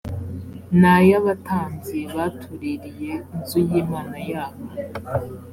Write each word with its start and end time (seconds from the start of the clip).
ni 0.79 0.89
ay’abatambyi 0.95 1.99
batuririye 2.15 3.13
inzu 3.37 3.59
y’imana 3.69 4.17
yabo 4.31 4.63